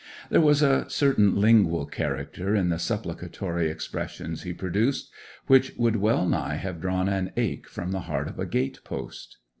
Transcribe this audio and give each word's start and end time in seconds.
There 0.31 0.41
was 0.41 0.63
a 0.63 0.89
certain 0.89 1.39
lingual 1.39 1.85
character 1.85 2.55
in 2.55 2.69
the 2.69 2.79
supplicatory 2.79 3.69
expressions 3.69 4.41
he 4.41 4.51
produced, 4.51 5.11
which 5.45 5.75
would 5.77 5.97
well 5.97 6.27
nigh 6.27 6.55
have 6.55 6.81
drawn 6.81 7.07
an 7.07 7.31
ache 7.37 7.69
from 7.69 7.91
the 7.91 7.99
heart 8.09 8.27
of 8.27 8.39
a 8.39 8.47
gate 8.47 8.79
post. 8.83 9.37